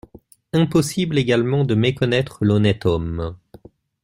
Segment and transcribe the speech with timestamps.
[0.53, 3.37] Impossible également de méconnaître l'honnête homme.